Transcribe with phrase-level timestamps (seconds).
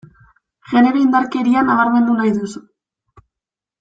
[0.69, 2.67] Genero indarkeria nabarmendu nahi duzu.